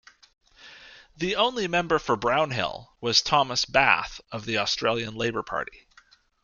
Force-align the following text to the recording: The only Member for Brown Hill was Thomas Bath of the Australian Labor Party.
The 1.15 1.35
only 1.35 1.67
Member 1.67 1.99
for 1.99 2.15
Brown 2.15 2.49
Hill 2.49 2.91
was 3.01 3.21
Thomas 3.21 3.65
Bath 3.65 4.19
of 4.31 4.45
the 4.45 4.57
Australian 4.57 5.13
Labor 5.13 5.43
Party. 5.43 5.85